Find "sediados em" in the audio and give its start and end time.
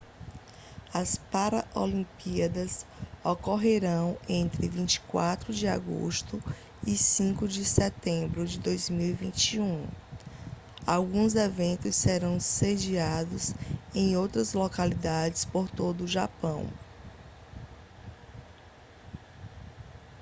12.39-14.17